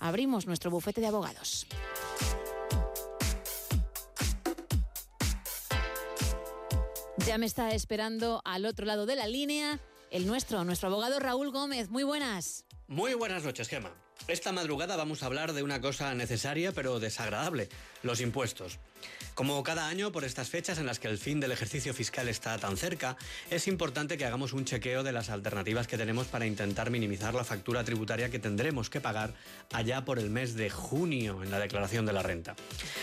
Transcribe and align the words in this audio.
abrimos 0.00 0.46
nuestro 0.46 0.70
bufete 0.70 1.00
de 1.00 1.06
abogados. 1.06 1.66
Ya 7.26 7.38
me 7.38 7.46
está 7.46 7.70
esperando 7.70 8.42
al 8.44 8.66
otro 8.66 8.86
lado 8.86 9.06
de 9.06 9.14
la 9.14 9.28
línea 9.28 9.78
el 10.10 10.26
nuestro, 10.26 10.64
nuestro 10.64 10.88
abogado 10.88 11.20
Raúl 11.20 11.52
Gómez. 11.52 11.88
Muy 11.90 12.02
buenas. 12.02 12.64
Muy 12.88 13.14
buenas 13.14 13.44
noches, 13.44 13.68
Gema. 13.68 13.92
Esta 14.28 14.52
madrugada 14.52 14.96
vamos 14.96 15.22
a 15.22 15.26
hablar 15.26 15.52
de 15.52 15.62
una 15.62 15.80
cosa 15.80 16.14
necesaria 16.14 16.72
pero 16.72 17.00
desagradable, 17.00 17.68
los 18.02 18.20
impuestos. 18.20 18.78
Como 19.34 19.62
cada 19.62 19.88
año, 19.88 20.12
por 20.12 20.24
estas 20.24 20.50
fechas 20.50 20.78
en 20.78 20.86
las 20.86 20.98
que 20.98 21.08
el 21.08 21.16
fin 21.16 21.40
del 21.40 21.52
ejercicio 21.52 21.94
fiscal 21.94 22.28
está 22.28 22.58
tan 22.58 22.76
cerca, 22.76 23.16
es 23.50 23.68
importante 23.68 24.18
que 24.18 24.26
hagamos 24.26 24.52
un 24.52 24.66
chequeo 24.66 25.02
de 25.02 25.12
las 25.12 25.30
alternativas 25.30 25.86
que 25.86 25.96
tenemos 25.96 26.26
para 26.26 26.46
intentar 26.46 26.90
minimizar 26.90 27.34
la 27.34 27.44
factura 27.44 27.82
tributaria 27.82 28.30
que 28.30 28.38
tendremos 28.38 28.90
que 28.90 29.00
pagar 29.00 29.32
allá 29.72 30.04
por 30.04 30.18
el 30.18 30.28
mes 30.28 30.54
de 30.54 30.68
junio 30.68 31.42
en 31.42 31.50
la 31.50 31.58
declaración 31.58 32.04
de 32.04 32.12
la 32.12 32.22
renta. 32.22 32.54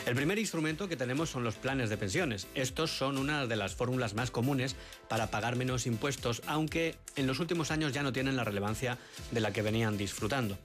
El 0.05 0.15
primer 0.15 0.38
instrumento 0.38 0.88
que 0.88 0.95
tenemos 0.95 1.29
son 1.29 1.43
los 1.43 1.55
planes 1.55 1.90
de 1.90 1.98
pensiones. 1.98 2.48
Estos 2.54 2.91
son 2.91 3.18
una 3.18 3.48
de 3.48 3.55
las 3.55 3.76
fórmulas 3.76 4.13
más 4.13 4.29
comunes 4.29 4.76
para 5.07 5.31
pagar 5.31 5.55
menos 5.55 5.88
impuestos, 5.88 6.43
aunque 6.45 6.95
en 7.15 7.26
los 7.26 7.40
últimos 7.40 7.71
años 7.71 7.93
ya 7.93 8.04
no 8.04 8.13
tienen 8.13 8.35
la 8.35 8.43
relevancia 8.43 8.99
de 9.31 9.41
la 9.41 9.52
que 9.52 9.63
venían 9.63 9.98
disfrutando. 9.98 10.57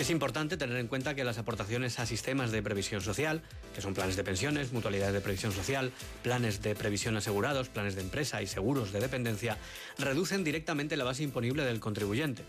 Es 0.00 0.08
importante 0.08 0.56
tener 0.56 0.78
en 0.78 0.86
cuenta 0.86 1.14
que 1.14 1.24
las 1.24 1.36
aportaciones 1.36 1.98
a 1.98 2.06
sistemas 2.06 2.50
de 2.52 2.62
previsión 2.62 3.02
social, 3.02 3.42
que 3.74 3.82
son 3.82 3.92
planes 3.92 4.16
de 4.16 4.24
pensiones, 4.24 4.72
mutualidades 4.72 5.12
de 5.12 5.20
previsión 5.20 5.52
social, 5.52 5.92
planes 6.22 6.62
de 6.62 6.74
previsión 6.74 7.18
asegurados, 7.18 7.68
planes 7.68 7.96
de 7.96 8.00
empresa 8.00 8.40
y 8.40 8.46
seguros 8.46 8.92
de 8.92 9.00
dependencia, 9.00 9.58
reducen 9.98 10.42
directamente 10.42 10.96
la 10.96 11.04
base 11.04 11.22
imponible 11.22 11.66
del 11.66 11.80
contribuyente. 11.80 12.44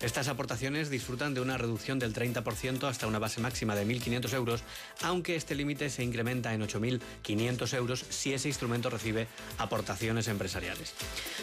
Estas 0.00 0.28
aportaciones 0.28 0.88
disfrutan 0.88 1.34
de 1.34 1.42
una 1.42 1.58
reducción 1.58 1.98
del 1.98 2.14
30% 2.14 2.84
hasta 2.84 3.06
una 3.06 3.18
base 3.18 3.40
máxima 3.40 3.74
de 3.74 3.86
1.500 3.86 4.32
euros, 4.32 4.62
aunque 5.02 5.36
este 5.36 5.54
límite 5.54 5.90
se 5.90 6.02
incrementa 6.02 6.54
en 6.54 6.62
8.500 6.62 7.76
euros 7.76 8.04
si 8.08 8.32
ese 8.32 8.48
instrumento 8.48 8.88
recibe 8.88 9.26
aportaciones 9.58 10.28
empresariales. 10.28 10.94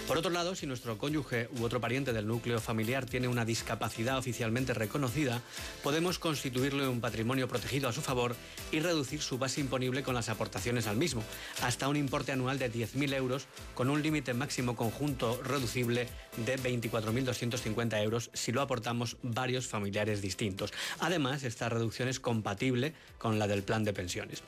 Por 0.08 0.17
otro 0.17 0.31
lado, 0.31 0.55
si 0.55 0.66
nuestro 0.66 0.97
cónyuge 0.97 1.50
u 1.59 1.63
otro 1.66 1.80
pariente 1.80 2.13
del 2.13 2.25
núcleo 2.25 2.59
familiar 2.59 3.05
tiene 3.05 3.28
una 3.28 3.45
discapacidad 3.45 4.17
oficialmente 4.17 4.73
reconocida, 4.73 5.44
podemos 5.84 6.20
constituirle 6.20 6.88
un 6.88 7.02
patrimonio 7.02 7.48
protegido 7.48 7.90
a 7.90 7.94
su 7.94 8.02
favor 8.02 8.36
y 8.72 8.80
reducir 8.80 9.22
su 9.22 9.38
base 9.38 9.62
imponible 9.62 10.03
con 10.03 10.16
las 10.16 10.30
aportaciones 10.30 10.88
al 10.88 10.98
mismo, 10.98 11.23
hasta 11.62 11.88
un 11.88 11.95
importe 11.95 12.31
anual 12.31 12.59
de 12.59 12.72
10.000 12.72 13.14
euros 13.14 13.48
con 13.75 13.90
un 13.90 14.02
límite 14.02 14.34
máximo 14.34 14.75
conjunto 14.75 15.42
reducible 15.44 16.08
de 16.38 16.57
24.250 16.57 18.02
euros 18.02 18.30
si 18.33 18.52
lo 18.52 18.61
aportamos 18.61 19.17
varios 19.21 19.67
familiares 19.67 20.21
distintos. 20.21 20.71
Además, 20.99 21.44
esta 21.44 21.69
reducción 21.69 22.07
es 22.07 22.19
compatible 22.19 22.94
con 23.17 23.39
la 23.39 23.47
del 23.47 23.63
plan 23.63 23.83
de 23.83 23.94
pensiones. 23.94 24.44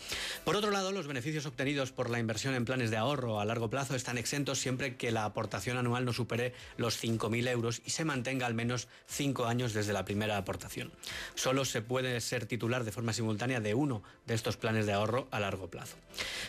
Por 0.45 0.55
otro 0.55 0.71
lado, 0.71 0.91
los 0.91 1.07
beneficios 1.07 1.45
obtenidos 1.45 1.91
por 1.91 2.09
la 2.09 2.19
inversión 2.19 2.53
en 2.53 2.65
planes 2.65 2.91
de 2.91 2.97
ahorro 2.97 3.39
a 3.39 3.45
largo 3.45 3.69
plazo 3.69 3.95
están 3.95 4.17
exentos 4.17 4.59
siempre 4.59 4.95
que 4.95 5.11
la 5.11 5.25
aportación 5.25 5.77
anual 5.77 6.05
no 6.05 6.13
supere 6.13 6.53
los 6.77 7.01
5.000 7.03 7.47
euros 7.49 7.81
y 7.85 7.91
se 7.91 8.05
mantenga 8.05 8.45
al 8.45 8.53
menos 8.53 8.87
5 9.07 9.45
años 9.45 9.73
desde 9.73 9.93
la 9.93 10.05
primera 10.05 10.37
aportación. 10.37 10.91
Solo 11.35 11.65
se 11.65 11.81
puede 11.81 12.19
ser 12.21 12.45
titular 12.45 12.83
de 12.83 12.91
forma 12.91 13.13
simultánea 13.13 13.59
de 13.59 13.73
uno 13.73 14.03
de 14.25 14.35
estos 14.35 14.57
planes 14.57 14.85
de 14.85 14.93
ahorro 14.93 15.27
a 15.31 15.39
largo 15.39 15.69
plazo. 15.69 15.97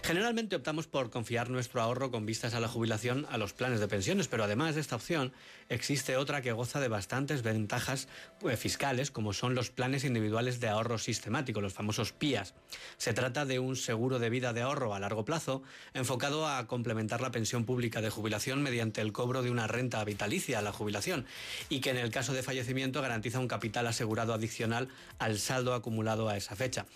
Generalmente 0.02 0.56
optamos 0.56 0.86
por 0.86 1.10
confiar 1.10 1.50
nuestro 1.50 1.80
ahorro 1.80 2.10
con 2.10 2.27
vistas 2.27 2.54
a 2.54 2.60
la 2.60 2.69
jubilación 2.69 3.27
a 3.30 3.38
los 3.38 3.52
planes 3.52 3.80
de 3.80 3.88
pensiones, 3.88 4.28
pero 4.28 4.44
además 4.44 4.75
de 4.75 4.80
esta 4.80 4.97
opción 4.97 5.30
existe 5.69 6.17
otra 6.17 6.42
que 6.42 6.53
goza 6.53 6.81
de 6.81 6.89
bastantes 6.89 7.42
ventajas 7.42 8.09
pues, 8.41 8.59
fiscales, 8.59 9.11
como 9.11 9.33
son 9.33 9.55
los 9.55 9.70
planes 9.70 10.05
individuales 10.05 10.61
de 10.61 10.69
ahorro 10.69 10.98
sistemático, 10.98 11.61
los 11.61 11.72
famosos 11.72 12.12
PIAs. 12.12 12.55
Se 12.98 13.12
trata 13.12 13.47
de 13.47 13.59
un 13.59 13.77
seguro 13.77 14.19
de 14.19 14.31
vida 14.31 14.53
de 14.53 14.62
ahorro 14.62 14.95
a 14.95 15.00
largo 15.00 15.25
plazo 15.25 15.62
enfocado 15.95 16.48
a 16.48 16.67
complementar 16.67 17.20
la 17.20 17.31
pensión 17.31 17.64
pública 17.64 18.00
de 18.00 18.10
jubilación 18.10 18.62
mediante 18.62 19.00
el 19.00 19.12
cobro 19.12 19.43
de 19.43 19.50
una 19.50 19.69
renta 19.69 20.03
vitalicia 20.04 20.59
a 20.59 20.62
la 20.62 20.72
jubilación 20.72 21.25
y 21.69 21.81
que 21.81 21.91
en 21.91 21.99
el 21.99 22.10
caso 22.10 22.33
de 22.33 22.43
fallecimiento 22.43 23.00
garantiza 23.00 23.38
un 23.38 23.49
capital 23.49 23.87
asegurado 23.87 24.34
adicional 24.34 24.88
al 25.19 25.38
saldo 25.38 25.75
acumulado 25.75 26.28
a 26.28 26.37
esa 26.37 26.56
fecha. 26.56 26.87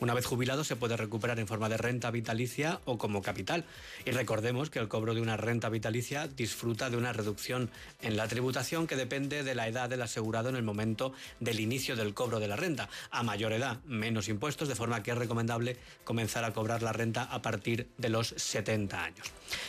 Una 0.00 0.14
vez 0.14 0.26
jubilado 0.26 0.64
se 0.64 0.76
puede 0.76 0.96
recuperar 0.96 1.38
en 1.38 1.46
forma 1.46 1.68
de 1.68 1.76
renta 1.76 2.10
vitalicia 2.10 2.80
o 2.84 2.98
como 2.98 3.22
capital. 3.22 3.64
Y 4.04 4.10
recordemos 4.10 4.70
que 4.70 4.78
el 4.78 4.88
cobro 4.88 5.14
de 5.14 5.20
una 5.20 5.36
renta 5.36 5.68
vitalicia 5.68 6.26
disfruta 6.26 6.90
de 6.90 6.96
una 6.96 7.12
reducción 7.12 7.70
en 8.02 8.16
la 8.16 8.28
tributación 8.28 8.86
que 8.86 8.96
depende 8.96 9.42
de 9.42 9.54
la 9.54 9.68
edad 9.68 9.88
del 9.88 10.02
asegurado 10.02 10.48
en 10.48 10.56
el 10.56 10.62
momento 10.62 11.12
del 11.40 11.60
inicio 11.60 11.96
del 11.96 12.14
cobro 12.14 12.40
de 12.40 12.48
la 12.48 12.56
renta. 12.56 12.88
A 13.10 13.22
mayor 13.22 13.52
edad, 13.52 13.82
menos 13.84 14.28
impuestos, 14.28 14.68
de 14.68 14.74
forma 14.74 15.02
que 15.02 15.10
es 15.10 15.18
recomendable 15.18 15.76
comenzar 16.04 16.44
a 16.44 16.52
cobrar 16.52 16.82
la 16.82 16.92
renta 16.92 17.24
a 17.24 17.42
partir 17.42 17.88
de 17.96 18.08
los 18.08 18.34
70 18.36 19.02
años. 19.02 19.26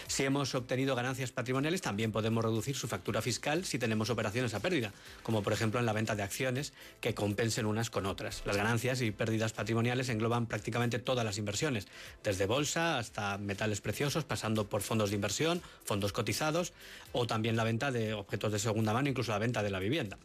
Si 0.07 0.23
hemos 0.23 0.55
obtenido 0.55 0.95
ganancias 0.95 1.31
patrimoniales, 1.31 1.81
también 1.81 2.11
podemos 2.11 2.43
reducir 2.43 2.75
su 2.75 2.87
factura 2.87 3.21
fiscal 3.21 3.65
si 3.65 3.79
tenemos 3.79 4.09
operaciones 4.09 4.53
a 4.53 4.59
pérdida, 4.59 4.93
como 5.23 5.43
por 5.43 5.53
ejemplo 5.53 5.79
en 5.79 5.85
la 5.85 5.93
venta 5.93 6.15
de 6.15 6.23
acciones 6.23 6.73
que 7.01 7.13
compensen 7.13 7.65
unas 7.65 7.89
con 7.89 8.05
otras. 8.05 8.43
Las 8.45 8.57
ganancias 8.57 9.01
y 9.01 9.11
pérdidas 9.11 9.53
patrimoniales 9.53 10.09
engloban 10.09 10.45
prácticamente 10.45 10.99
todas 10.99 11.25
las 11.25 11.37
inversiones, 11.37 11.87
desde 12.23 12.45
bolsa 12.45 12.97
hasta 12.97 13.37
metales 13.37 13.81
preciosos, 13.81 14.23
pasando 14.23 14.67
por 14.67 14.81
fondos 14.81 15.09
de 15.09 15.15
inversión, 15.15 15.61
fondos 15.83 16.13
cotizados 16.13 16.73
o 17.11 17.27
también 17.27 17.55
la 17.55 17.63
venta 17.63 17.91
de 17.91 18.04
objetos 18.13 18.51
de 18.51 18.59
segunda 18.59 18.93
mano, 18.93 19.09
incluso 19.09 19.31
la 19.31 19.39
venta 19.39 19.63
de 19.63 19.69
la 19.69 19.79
vivienda. 19.79 20.17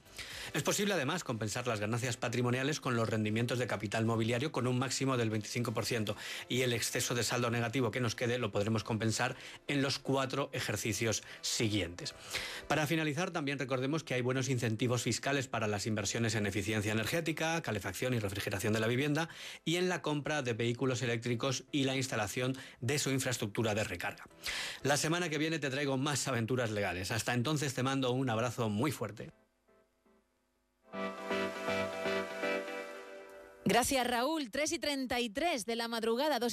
Es 0.52 0.62
posible 0.62 0.94
además 0.94 1.22
compensar 1.22 1.66
las 1.68 1.78
ganancias 1.78 2.16
patrimoniales 2.16 2.80
con 2.80 2.96
los 2.96 3.08
rendimientos 3.08 3.58
de 3.58 3.66
capital 3.66 4.04
mobiliario 4.04 4.50
con 4.50 4.66
un 4.66 4.78
máximo 4.78 5.16
del 5.16 5.30
25% 5.30 6.16
y 6.48 6.62
el 6.62 6.72
exceso 6.72 7.14
de 7.14 7.22
saldo 7.22 7.50
negativo 7.50 7.91
que 7.91 8.00
nos 8.00 8.16
quede 8.16 8.38
lo 8.38 8.50
podremos 8.50 8.82
compensar 8.82 9.36
en 9.68 9.80
los 9.80 9.98
cuatro 9.98 10.50
ejercicios 10.52 11.22
siguientes. 11.41 12.14
Para 12.66 12.86
finalizar, 12.86 13.30
también 13.30 13.58
recordemos 13.58 14.02
que 14.02 14.14
hay 14.14 14.22
buenos 14.22 14.48
incentivos 14.48 15.02
fiscales 15.02 15.47
para 15.47 15.68
las 15.68 15.86
inversiones 15.86 16.34
en 16.34 16.47
eficiencia 16.47 16.92
energética, 16.92 17.62
calefacción 17.62 18.14
y 18.14 18.18
refrigeración 18.18 18.72
de 18.72 18.80
la 18.80 18.86
vivienda 18.88 19.28
y 19.64 19.76
en 19.76 19.88
la 19.88 20.02
compra 20.02 20.42
de 20.42 20.52
vehículos 20.52 21.02
eléctricos 21.02 21.64
y 21.70 21.84
la 21.84 21.97
instalación 21.97 22.56
de 22.80 22.98
su 22.98 23.10
infraestructura 23.10 23.74
de 23.74 23.84
recarga. 23.84 24.24
La 24.82 24.97
semana 24.97 25.28
que 25.28 25.38
viene 25.38 25.58
te 25.58 25.70
traigo 25.70 25.97
más 25.97 26.26
aventuras 26.26 26.70
legales. 26.70 27.10
Hasta 27.10 27.34
entonces 27.60 27.75
te 27.75 27.82
mando 27.82 28.12
un 28.12 28.31
abrazo 28.31 28.71
muy 28.71 28.91
fuerte. 28.91 29.31
Gracias 33.66 34.06
Raúl, 34.06 34.50
3 34.50 34.72
y 34.72 34.78
33 34.78 35.66
de 35.66 35.76
la 35.76 35.87
madrugada, 35.87 36.38
2 36.38 36.47
y 36.47 36.48